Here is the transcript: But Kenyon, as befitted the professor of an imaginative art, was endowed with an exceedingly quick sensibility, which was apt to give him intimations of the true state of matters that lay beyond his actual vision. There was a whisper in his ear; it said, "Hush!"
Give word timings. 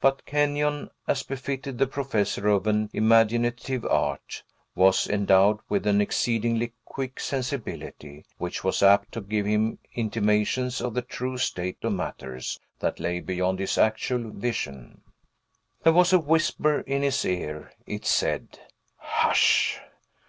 But 0.00 0.26
Kenyon, 0.26 0.90
as 1.06 1.22
befitted 1.22 1.78
the 1.78 1.86
professor 1.86 2.48
of 2.48 2.66
an 2.66 2.90
imaginative 2.92 3.84
art, 3.86 4.42
was 4.74 5.06
endowed 5.06 5.60
with 5.68 5.86
an 5.86 6.00
exceedingly 6.00 6.72
quick 6.84 7.20
sensibility, 7.20 8.24
which 8.38 8.64
was 8.64 8.82
apt 8.82 9.12
to 9.12 9.20
give 9.20 9.46
him 9.46 9.78
intimations 9.94 10.80
of 10.80 10.94
the 10.94 11.02
true 11.02 11.38
state 11.38 11.78
of 11.84 11.92
matters 11.92 12.58
that 12.80 12.98
lay 12.98 13.20
beyond 13.20 13.60
his 13.60 13.78
actual 13.78 14.32
vision. 14.32 15.00
There 15.84 15.92
was 15.92 16.12
a 16.12 16.18
whisper 16.18 16.80
in 16.80 17.02
his 17.02 17.24
ear; 17.24 17.70
it 17.86 18.04
said, 18.04 18.58
"Hush!" 18.96 19.78